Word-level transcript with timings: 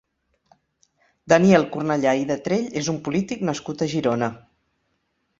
Daniel 1.33 1.65
Cornellà 1.75 2.13
i 2.21 2.25
Detrell 2.31 2.65
és 2.81 2.89
un 2.93 2.97
polític 3.09 3.43
nascut 3.49 3.83
a 3.83 3.89
Girona. 3.93 4.31